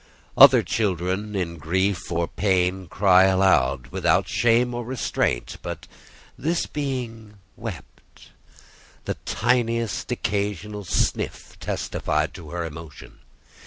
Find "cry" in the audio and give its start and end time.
2.87-3.25